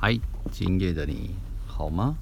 [0.00, 0.16] 嗨，
[0.52, 1.34] 今夜的你
[1.66, 2.14] 好吗？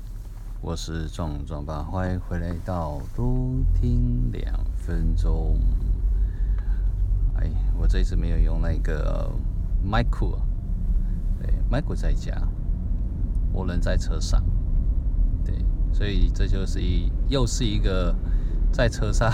[0.63, 5.59] 我是壮壮爸，欢迎回来到多听两分钟。
[7.35, 9.31] 哎，我这次没有用那个
[9.85, 10.39] 麦克，
[11.39, 12.33] 对，麦克在家，
[13.53, 14.43] 我人在车上，
[15.45, 15.63] 对，
[15.93, 18.17] 所以这就是一又是一个
[18.73, 19.31] 在车上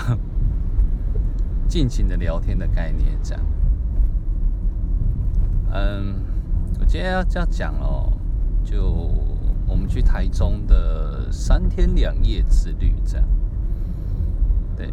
[1.69, 3.45] 尽情的聊天的概念，这样。
[5.71, 6.15] 嗯，
[6.77, 8.09] 我今天要这样讲哦。
[8.63, 9.11] 就
[9.67, 13.27] 我们去台中的三天两夜之旅，这样。
[14.75, 14.91] 对，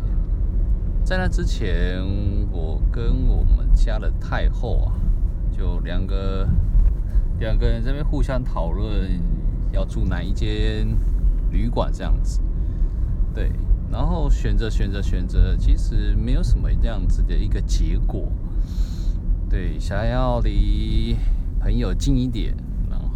[1.04, 2.02] 在那之前，
[2.50, 4.92] 我跟我们家的太后啊，
[5.50, 6.48] 就两个
[7.38, 9.20] 两个人这边互相讨论
[9.72, 10.86] 要住哪一间
[11.50, 12.40] 旅馆这样子。
[13.34, 13.50] 对，
[13.90, 18.28] 然后选择选择选择，其实没有什么这样子的一个结果。
[19.48, 21.16] 对，想要离
[21.60, 22.54] 朋友近一点。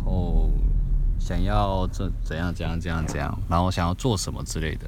[0.04, 0.50] 哦
[1.18, 4.86] 想要怎怎样怎样怎样怎样，然后想要做什么之类的，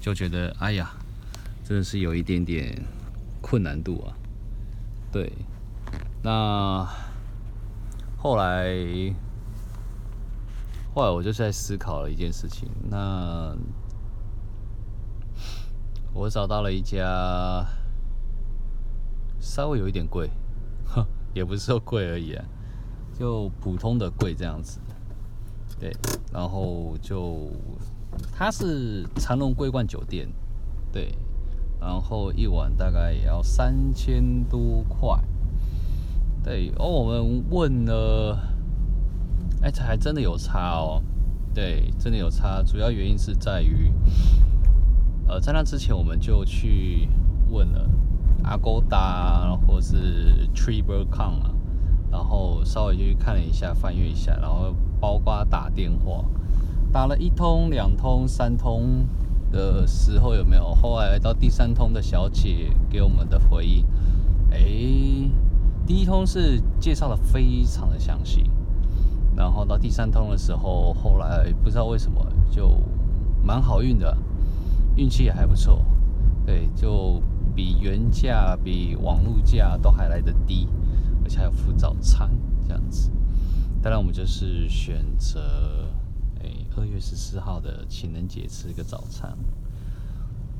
[0.00, 0.90] 就觉得哎呀，
[1.64, 2.82] 真的是有一点点
[3.40, 4.16] 困难度啊。
[5.12, 5.32] 对，
[6.22, 6.84] 那
[8.16, 8.74] 后来
[10.94, 13.56] 后来我就在思考了一件事情，那
[16.12, 17.64] 我找到了一家
[19.38, 20.28] 稍微有一点贵，
[20.86, 22.44] 哼，也不是说贵而已啊。
[23.20, 24.80] 就普通的贵这样子，
[25.78, 25.94] 对，
[26.32, 27.50] 然后就
[28.34, 30.26] 它是长隆桂冠酒店，
[30.90, 31.14] 对，
[31.78, 35.22] 然后一晚大概也要三千多块，
[36.42, 38.38] 对，哦，我们问了，
[39.60, 41.02] 哎，这还真的有差哦，
[41.52, 43.92] 对，真的有差，主要原因是在于，
[45.28, 47.06] 呃，在那之前我们就去
[47.50, 47.86] 问了
[48.44, 51.54] Agoda 或是 Tripadvisor 啊。
[52.10, 56.24] 然后稍微去看了一下，翻阅一下，然后包括打电话，
[56.92, 59.06] 打了一通、两通、三通
[59.52, 60.74] 的时候有没有？
[60.74, 63.84] 后来到第三通的小姐给我们的回应，
[64.50, 64.58] 哎，
[65.86, 68.50] 第一通是介绍的非常的详细，
[69.36, 72.76] 然后到第三通的时候，后来不知道为什么就
[73.42, 74.16] 蛮好运的，
[74.96, 75.84] 运气也还不错，
[76.44, 77.22] 对，就
[77.54, 80.68] 比原价、比网络价都还来得低。
[81.36, 82.30] 还要付早餐
[82.66, 83.10] 这样子，
[83.82, 85.88] 当然我们就是选择，
[86.42, 89.36] 哎，二月十四号的情人节吃一个早餐，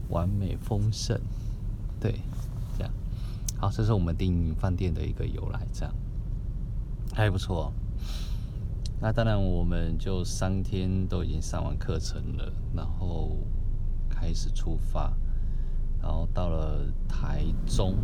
[0.08, 1.20] 完美丰盛，
[2.00, 2.20] 对，
[2.78, 2.92] 这样，
[3.58, 5.94] 好，这是我们订饭店的一个由来，这样
[7.14, 7.72] 还不错。
[9.02, 13.36] 那当然，我们就三天都已经上完课程了，然后
[14.08, 15.12] 开始出发。
[16.02, 17.94] 然后到了台中，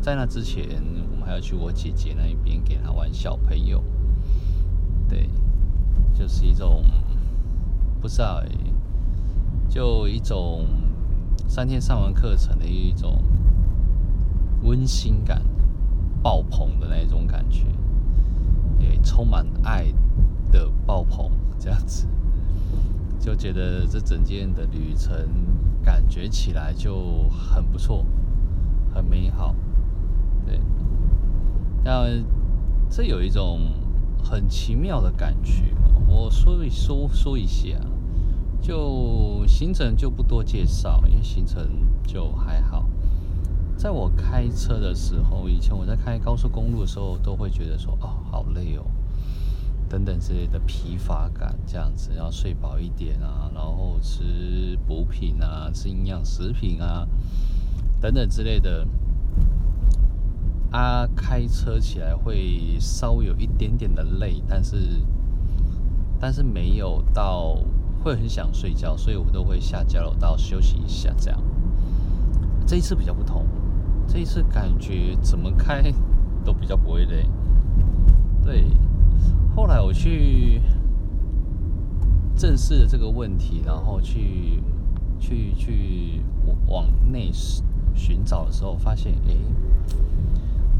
[0.00, 0.66] 在那之前，
[1.10, 3.82] 我们还要去我姐姐那一边给她玩小朋友。
[5.08, 5.28] 对，
[6.14, 6.82] 就是一种
[8.00, 8.48] 不知道哎，
[9.68, 10.66] 就一种
[11.46, 13.22] 三天上完课程的一种
[14.62, 15.42] 温馨感、
[16.22, 17.66] 爆棚的那种感觉，
[18.78, 19.92] 也充满爱
[20.50, 22.06] 的爆棚这样子。
[23.24, 25.16] 就觉得这整件的旅程
[25.82, 28.04] 感觉起来就很不错，
[28.92, 29.54] 很美好，
[30.44, 30.60] 对。
[31.82, 32.06] 那
[32.90, 33.60] 这有一种
[34.22, 35.74] 很奇妙的感觉，
[36.06, 37.80] 我说一说说一下，
[38.60, 41.66] 就行程就不多介绍，因为行程
[42.06, 42.86] 就还好。
[43.74, 48.84] 在我开车的时候，以前我在开高速公路的时候，都会觉得说，哦，好累哦。
[49.88, 57.06] 等等之类的疲乏感，这样子要睡饱一点啊，然后吃补品啊，吃营养食品啊，
[58.00, 58.86] 等等之类的。
[60.70, 64.76] 啊，开车起来会稍微有一点点的累，但是
[66.18, 67.56] 但是没有到
[68.02, 71.14] 会很想睡觉，所以我都会下交流道休息一下。
[71.16, 71.40] 这样，
[72.66, 73.46] 这一次比较不同，
[74.08, 75.94] 这一次感觉怎么开
[76.44, 77.24] 都比较不会累，
[78.42, 78.66] 对。
[79.54, 80.60] 后来我去
[82.36, 84.60] 正视了这个问题，然后去
[85.20, 86.22] 去去
[86.66, 87.30] 往内
[87.94, 89.36] 寻找的时候，发现，哎，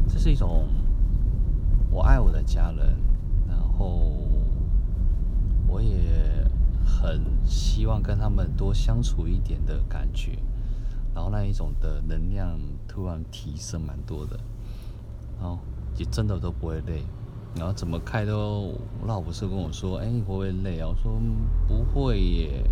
[0.09, 0.67] 这是一种
[1.89, 2.95] 我爱我的家人，
[3.47, 4.11] 然后
[5.67, 5.97] 我也
[6.85, 10.37] 很希望跟他们多相处一点的感觉，
[11.13, 14.37] 然后那一种的能量突然提升蛮多的，
[15.39, 15.59] 然后
[15.97, 17.01] 也真的都不会累。
[17.57, 21.19] 然后怎么开都，我老婆是跟我说：“哎，你会不会累啊？”我说
[21.67, 22.63] ：“不会耶。”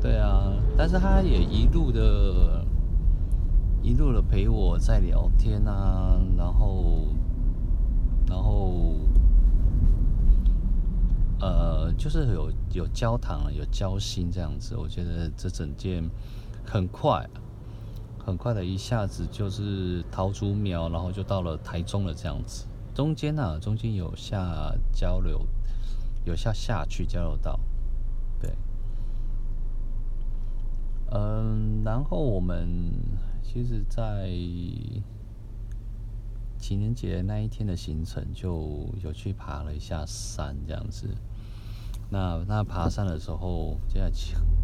[0.00, 2.64] 对啊，但是他也一路的，
[3.82, 7.06] 一路的陪我在聊天啊，然后，
[8.26, 8.94] 然后，
[11.38, 14.74] 呃就是有有交谈了，有交心这样子。
[14.74, 16.02] 我觉得这整件
[16.64, 17.28] 很快，
[18.24, 22.64] 很快的一下子就是桃竹苗，然后就到了台中了这样子。
[22.94, 25.46] 中间呢、啊，中间有下交流，
[26.24, 27.58] 有下下去交流道，
[28.40, 28.54] 对。
[31.12, 32.68] 嗯，然后我们
[33.42, 34.30] 其实，在
[36.58, 41.08] 情人节那一天的行程，就有去爬了一下山，这样子。
[42.10, 44.10] 那那爬山的时候，这样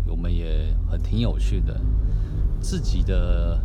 [0.06, 1.80] 我们也很挺有趣的，
[2.60, 3.60] 自己的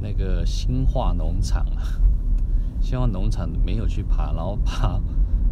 [0.00, 1.64] 那个兴化农场，
[2.84, 5.00] 兴化农场没有去爬，然后爬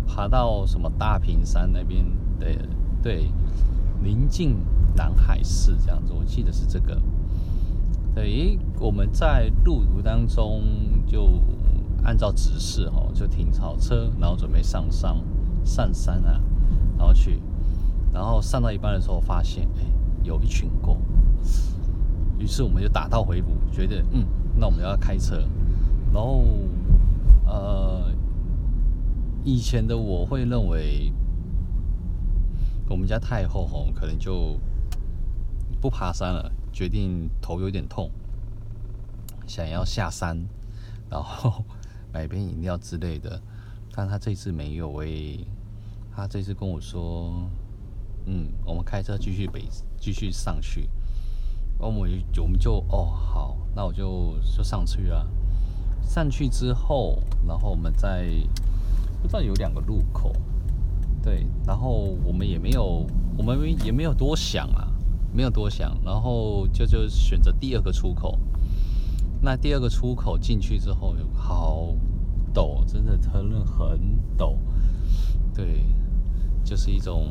[0.07, 2.05] 爬到什么大坪山那边，
[2.39, 2.59] 对
[3.03, 3.33] 对，
[4.03, 4.57] 临近。
[4.95, 7.01] 南海市这样子，我记得是这个。
[8.15, 10.63] 对，我们在路途当中
[11.07, 11.41] 就
[12.05, 15.17] 按照指示哦，就停好车，然后准备上山
[15.65, 16.39] 上山啊，
[16.99, 17.41] 然后去，
[18.13, 19.87] 然后上到一半的时候发现，哎，
[20.23, 20.99] 有一群狗，
[22.39, 24.27] 于是我们就打道回府，觉得嗯，
[24.59, 25.39] 那我们要开车，
[26.13, 26.45] 然后
[27.53, 28.11] 呃，
[29.45, 31.13] 以前的我会认为
[32.89, 34.59] 我们家太后吼可能就。
[35.81, 38.09] 不爬山了，决定头有点痛，
[39.49, 40.47] 想要下山，
[41.11, 41.65] 然后
[42.13, 43.43] 买杯饮料之类的。
[43.93, 45.45] 但他这次没有诶、
[46.15, 47.51] 他这次跟我说
[48.27, 49.69] ：“嗯，我们开车继续北，
[49.99, 50.89] 继续上去。”
[51.81, 55.29] 我们就我们就哦好，那我就就上去了。
[56.05, 58.29] 上去之后，然后我们在
[59.21, 60.33] 不知道有两个路口，
[61.23, 63.07] 对，然后我们也没有，
[63.37, 64.89] 我们也没有多想啊。
[65.35, 68.39] 没有多想，然后就就选择第二个出口。
[69.41, 71.89] 那第二个出口进去之后，好
[72.53, 73.99] 陡，真的真的很
[74.37, 74.55] 陡。
[75.55, 75.87] 对，
[76.63, 77.27] 就是一种，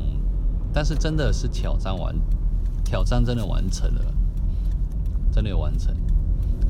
[0.72, 2.12] 但是真的是挑战完，
[2.84, 4.04] 挑战真的完成了，
[5.30, 5.94] 真的有完成。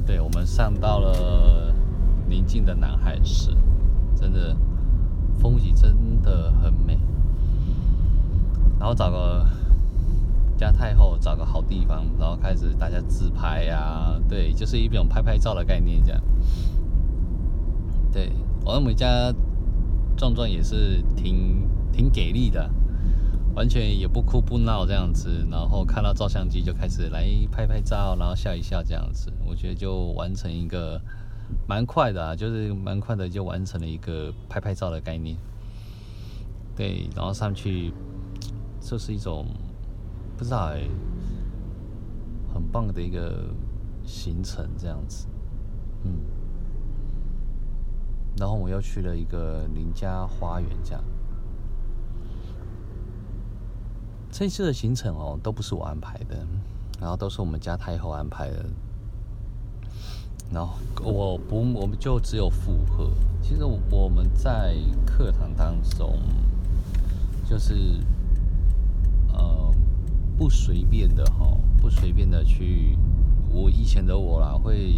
[0.04, 1.71] 对，我们上到了
[2.32, 3.54] 临近的南海市，
[4.16, 4.56] 真的
[5.38, 6.98] 风景真的很美。
[8.80, 9.46] 然后找个。
[10.54, 16.22] 家太后找个好地方，然后开始大家自拍呀、对，就是一种拍拍照的概念这样。
[18.12, 18.30] 对，
[18.64, 19.34] 我们家
[20.16, 22.70] 壮壮也是挺挺给力的，
[23.56, 31.00] 完全也不哭不闹这样子，然后看到照相机就开始来拍拍照，然后笑一笑这样子，我觉得就完成一个
[31.66, 35.36] 蛮快的啊，就是蛮快的就完成了一个拍拍照的概念。
[36.76, 37.92] 对，然后上去
[38.80, 39.46] 这是一种。
[40.34, 40.72] 不知道，
[42.52, 43.44] 很棒的一个
[44.04, 45.28] 行程这样子，
[46.02, 46.18] 嗯，
[48.36, 51.04] 然后我又去了一个邻家花园，这样。
[54.32, 56.44] 这次的行程哦，都不是我安排的，
[56.98, 58.64] 然后都是我们家太后安排的，
[60.52, 63.10] 然后我不，我们就只有附和。
[63.40, 64.76] 其实我们在
[65.06, 66.18] 课堂当中，
[67.48, 67.74] 就是，
[69.32, 69.72] 呃。
[70.38, 72.98] 不随便的哈，不随便的去。
[73.52, 74.94] 我以前的我啦，会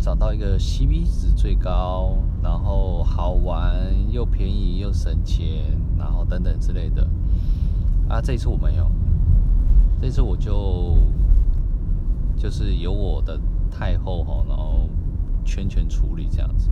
[0.00, 3.76] 找到一个 CP 值最高，然后好玩
[4.10, 7.06] 又便宜又省钱，然后等等之类的。
[8.08, 8.90] 啊，这次我没有，
[10.00, 10.96] 这次我就
[12.36, 13.38] 就是有我的
[13.72, 14.88] 太后哈，然后
[15.44, 16.68] 全权处理这样子。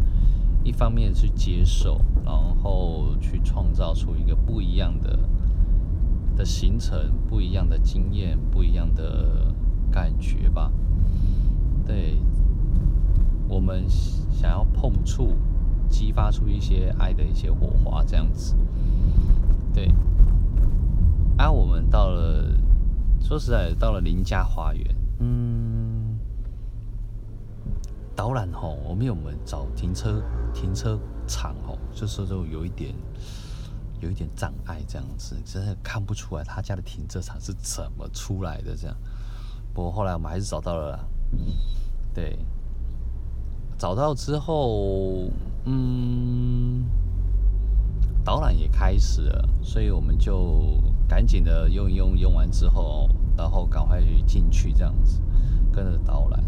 [0.62, 5.18] 一方面去接受，然后去创造出一个不一样的。
[6.36, 9.52] 的行程不一样的经验，不一样的
[9.90, 10.72] 感觉吧。
[11.84, 12.16] 对，
[13.46, 15.34] 我们想要碰触，
[15.90, 18.54] 激发出一些爱的一些火花，这样子。
[19.74, 19.92] 对。
[21.36, 22.56] 啊，我们到了，
[23.20, 25.89] 说实在，到了邻家花园，嗯，
[28.14, 32.94] 导览吼，我们有没有找停车停车场吼，就是就有一点。
[34.02, 38.74] 有一点障碍，这样子真的看不出来他家的停车场是怎么出来的。
[38.74, 38.96] 这样，
[39.74, 41.04] 不过后来我们还是找到了啦。
[42.14, 42.38] 对，
[43.76, 45.28] 找到之后，
[45.66, 46.82] 嗯，
[48.24, 55.20] 导览也开始了，所以我们就赶紧的用一用，用完之后，然后赶快进去这样子，
[55.70, 56.42] 跟着导览。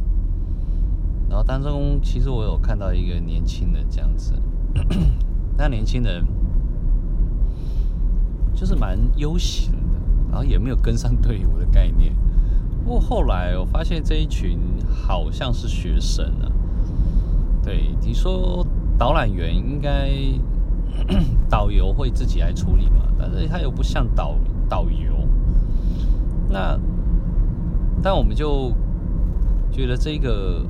[1.32, 4.34] 然后当中，其实我有看到一个年轻人这样子，
[5.56, 6.22] 那年轻人。
[8.54, 9.98] 就是蛮悠闲的，
[10.30, 12.14] 然后也没有跟上队伍的概念。
[12.84, 16.52] 不过后来我发现这一群好像是学生啊。
[17.64, 18.64] 对，你说
[18.96, 20.12] 导览员应该
[21.50, 24.36] 导游会自己来处理嘛，但是他又不像导
[24.68, 25.26] 导游。
[26.48, 26.78] 那，
[28.00, 28.70] 但我们就
[29.72, 30.64] 觉得这个，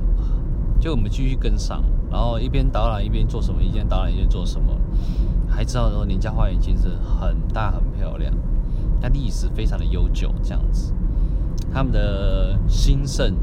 [0.83, 4.77] 就我们继续跟上，然后一边导览一边做什么，一边导览一边做什么，
[5.47, 8.33] 还知道说林家花园其实很大很漂亮，
[9.01, 10.93] 它历史非常的悠久，这样子，
[11.71, 13.33] 他们的兴盛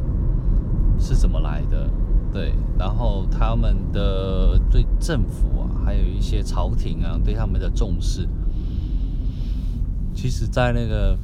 [0.99, 1.89] 是怎么来的？
[2.31, 8.29] 对，然后他们的对政府啊，还有一些朝廷啊，对他们的重视，
[10.15, 11.17] 其实，在那个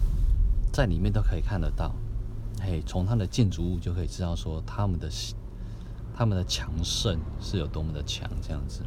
[0.72, 1.94] 在里面都可以看得到。
[2.58, 5.10] 嘿，从他的建筑物就可以知道说他们的
[6.16, 8.82] 他们的强盛是有多么的强，这样子，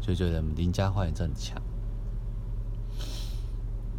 [0.00, 1.62] 就觉得林家花园真强。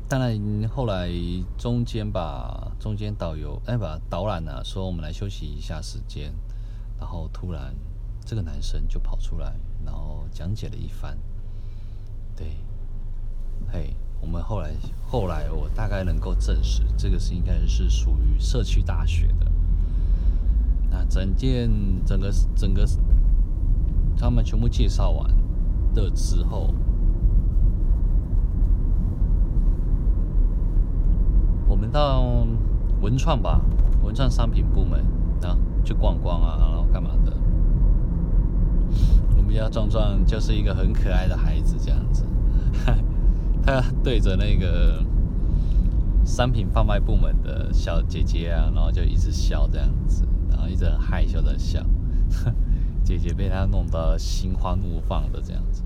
[0.10, 1.10] 当然，后来
[1.58, 6.34] 中间吧，中间导游哎，把导览呢、啊，说我们来休息一下时间。
[7.00, 7.74] 然后突然，
[8.26, 9.56] 这个男生就跑出来，
[9.86, 11.18] 然后讲解了一番。
[12.36, 12.58] 对，
[13.72, 14.74] 嘿，我们后来
[15.06, 19.52] 后来我大概能够证实，这个是应该是属于社区大学的。
[21.10, 21.70] 整件
[22.06, 22.86] 整个整个
[24.18, 25.30] 他们全部介绍完
[25.94, 26.74] 的之后，
[31.68, 32.46] 我们到
[33.02, 33.62] 文创吧，
[34.04, 35.00] 文创商品部门
[35.44, 35.58] 啊。
[35.88, 37.32] 去逛逛啊，然后干嘛的？
[39.38, 42.26] 我们家壮壮就是一个很可爱的孩子，这样子，
[43.64, 45.02] 他对着那个
[46.26, 50.27] 商品贩卖部门的小姐姐啊，然后就一直笑这样子，
[50.70, 51.86] 一直很害羞的笑，
[53.04, 55.84] 姐姐被他弄得心花怒放的这样子。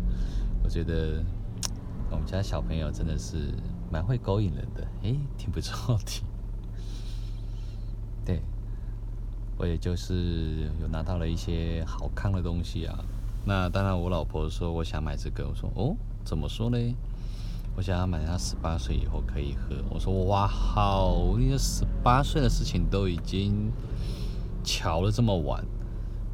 [0.64, 1.24] 我觉得
[2.10, 3.54] 我们家小朋友真的是
[3.92, 6.24] 蛮会勾引人的，诶，挺不错的，
[8.26, 8.42] 对。
[9.58, 12.98] 我也就是有拿到了一些好看的东西啊，
[13.46, 16.78] 那当然我老婆说我想买这个，我说哦，怎么说呢？
[17.76, 19.76] 我想要买她十八岁以后可以喝。
[19.90, 23.72] 我说哇好，你这十八岁的事情都已经
[24.64, 25.64] 乔了这么晚。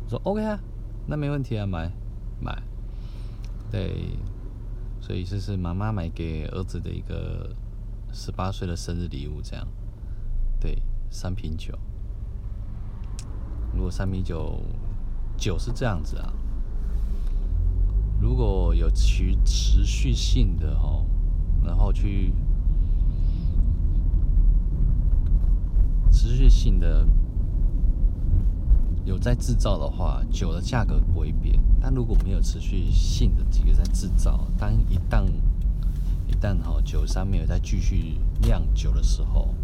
[0.07, 0.59] 说 OK 啊，
[1.05, 1.91] 那没问题啊，买
[2.39, 2.61] 买。
[3.69, 4.17] 对，
[5.01, 7.49] 所以这是妈妈买给儿子的一个
[8.13, 9.67] 十八岁的生日礼物，这样。
[10.59, 11.77] 对，三瓶酒。
[13.73, 14.61] 如果三瓶酒
[15.35, 16.33] 酒是这样子啊，
[18.19, 21.05] 如果有持持续性的哦，
[21.63, 22.33] 然后去
[26.09, 27.05] 持续性的
[29.07, 31.57] 有在制造的话，酒的价格不会变。
[31.79, 35.23] 但如果没有持续性的几个在制造，当一旦
[36.27, 39.55] 一旦哈酒商没有再继续酿酒的时候，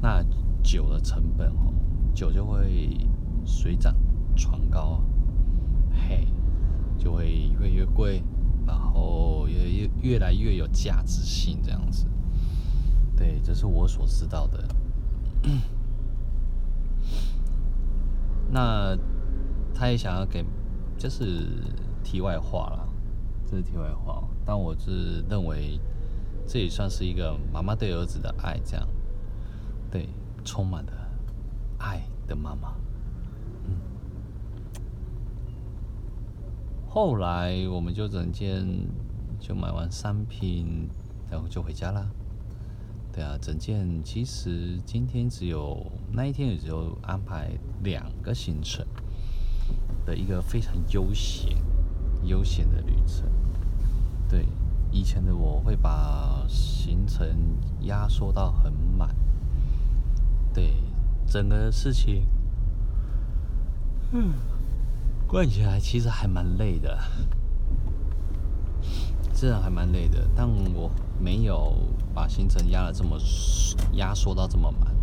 [0.00, 0.24] 那
[0.62, 1.74] 酒的成本哦。
[2.14, 2.96] 酒就会
[3.44, 3.92] 水涨
[4.36, 5.02] 船高，
[6.08, 6.28] 嘿，
[6.96, 8.22] 就会越越贵，
[8.64, 12.06] 然后越越越来越有价值性这样子。
[13.16, 14.64] 对，这是我所知道的。
[18.54, 18.96] 那
[19.74, 20.44] 他也想要给，
[20.96, 21.44] 就是
[22.04, 22.88] 题外话了，
[23.44, 24.22] 这是题外话。
[24.46, 25.80] 但我是认为，
[26.46, 28.86] 这也算是一个妈妈对儿子的爱，这样，
[29.90, 30.08] 对，
[30.44, 30.92] 充满了。
[31.78, 32.76] 爱的妈妈，
[33.66, 33.76] 嗯。
[36.88, 38.64] 后来我们就整件
[39.40, 40.88] 就买完商品，
[41.28, 42.08] 然后就回家了。
[43.14, 47.50] 对啊，整件其实今天只有那一天也只有安排
[47.84, 48.84] 两个行程
[50.04, 51.56] 的一个非常悠闲
[52.24, 53.24] 悠闲的旅程。
[54.28, 54.46] 对，
[54.90, 57.26] 以前的我会把行程
[57.82, 59.14] 压缩到很满。
[60.52, 60.74] 对。
[61.26, 62.28] 整个事情，
[64.12, 64.34] 嗯，
[65.26, 66.96] 逛起来其实还蛮累的，
[69.32, 70.28] 真的还蛮累的。
[70.36, 71.74] 但我没有
[72.14, 73.18] 把行程压得这么
[73.94, 74.94] 压缩到这么满，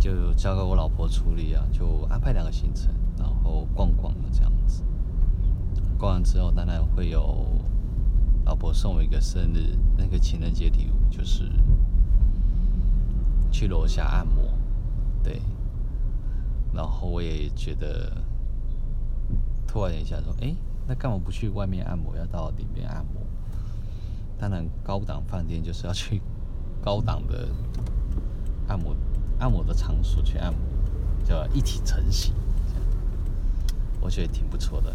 [0.00, 4.82] 就交给我老婆处理啊，就安排两个行程，然后逛逛了这样子。
[5.98, 7.46] 逛完之后，当然会有
[8.44, 11.50] 老婆送我一个生日那个情人节礼物，就是
[13.50, 14.44] 去楼下按摩。
[15.22, 15.42] 对，
[16.72, 18.12] 然后我也觉得，
[19.66, 20.54] 突然一下说，哎，
[20.86, 23.25] 那干嘛不去外面按摩，要到里面按摩？
[24.38, 26.20] 当然，高档饭店就是要去
[26.82, 27.48] 高档的
[28.68, 28.94] 按摩
[29.38, 30.60] 按摩的场所去按摩，
[31.24, 32.34] 叫一体成型，
[34.00, 34.94] 我觉得挺不错的。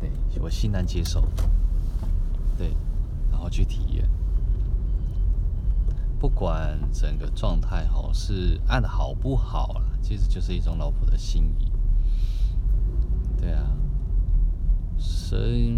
[0.00, 0.10] 对，
[0.40, 1.28] 我欣然接受。
[2.56, 2.74] 对，
[3.30, 4.08] 然后去体验。
[6.20, 11.72] 不管整个状态哈是按的好不好了，其实就是一种老婆的心意。
[13.36, 13.76] 对啊，
[14.96, 15.74] 所以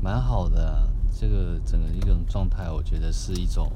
[0.00, 0.88] 蛮好的，
[1.18, 3.70] 这个整个一种状态，我觉得是一种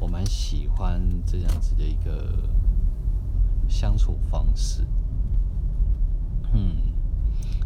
[0.00, 2.34] 我蛮喜欢这样子的一个
[3.68, 4.84] 相处方式。
[6.52, 6.76] 嗯，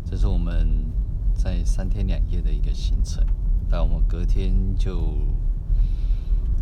[0.05, 0.87] 这是我们
[1.35, 3.25] 在三天两夜的一个行程，
[3.71, 5.15] 但我们隔天就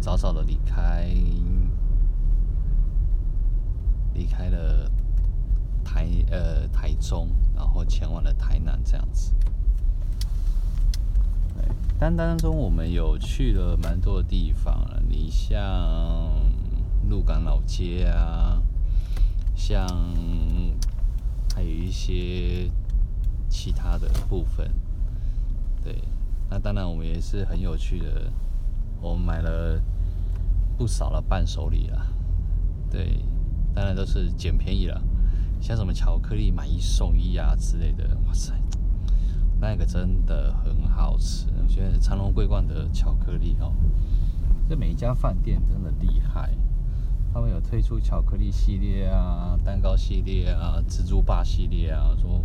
[0.01, 1.09] 早早的离开，
[4.13, 4.91] 离开了
[5.83, 9.33] 台呃台中，然后前往了台南这样子。
[11.99, 16.31] 单单中我们有去了蛮多的地方了，你像
[17.09, 18.63] 鹿港老街啊，
[19.55, 19.89] 像
[21.55, 22.71] 还有一些
[23.49, 24.71] 其他的部分，
[25.83, 26.03] 对，
[26.51, 28.31] 那当然我们也是很有趣的，
[29.01, 29.81] 我们买了
[30.77, 32.07] 不少的伴手礼啊，
[32.91, 33.19] 对，
[33.75, 35.03] 当然都是捡便宜了，
[35.63, 38.53] 像什么巧克力买一送一啊之类的，哇塞！
[39.69, 43.75] 那个真的很好吃，我觉得长隆桂冠的巧克力哦，
[44.69, 46.55] 这每一家饭店真的厉害，
[47.35, 52.41] 他们有推出巧克力系列啊、蛋糕系列啊、蜘蛛霸系列啊，说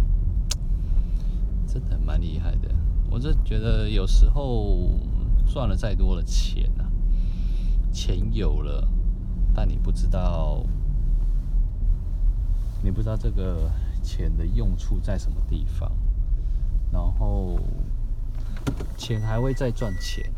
[1.67, 2.69] 真的蛮厉害的。
[3.09, 4.89] 我就觉得有时候
[5.45, 6.89] 赚了再多的钱啊，
[7.93, 8.87] 钱有了，
[9.53, 10.63] 但你不知道，
[12.81, 13.69] 你不知道这个
[14.01, 15.91] 钱的用处在什么地方。
[16.91, 17.57] 然后
[18.97, 20.31] 钱还会再赚钱，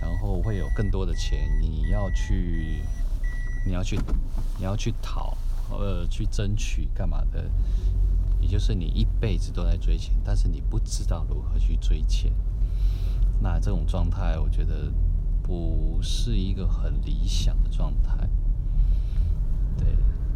[0.00, 2.82] 然后会有更多的钱，你要去，
[3.66, 3.98] 你要去，
[4.58, 5.36] 你要去讨，
[5.70, 7.44] 呃，去争取干嘛的？
[8.40, 12.32] 也就是你一辈子都在追钱，但是你不知道如何去追钱。
[13.40, 14.92] 那这种状态，我觉得
[15.42, 18.28] 不是一个很理想的状态。
[19.78, 19.88] 对，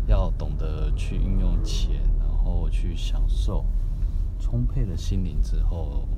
[0.06, 3.64] 要懂得去运用钱，然后去享受。
[4.40, 6.08] 充沛了心灵之后，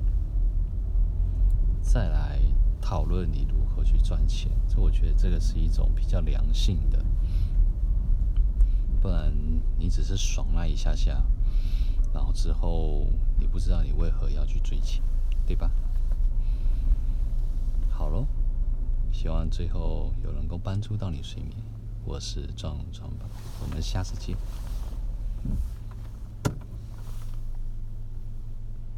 [1.81, 2.39] 再来
[2.79, 4.51] 讨论你如何去赚钱。
[4.67, 7.03] 这我觉得这个是一种比较良性的，
[9.01, 9.33] 不然
[9.77, 11.21] 你只是爽那一下下，
[12.13, 15.03] 然后之后你不知道你为何要去追钱，
[15.45, 15.69] 对吧？
[17.89, 18.25] 好喽，
[19.11, 21.55] 希望最后有能够帮助到你睡眠。
[22.03, 23.25] 我是壮壮吧，
[23.61, 24.35] 我们下次见。